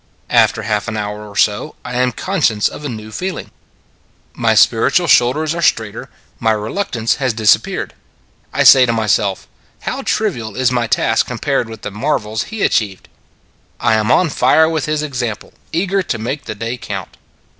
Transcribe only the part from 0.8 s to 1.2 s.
an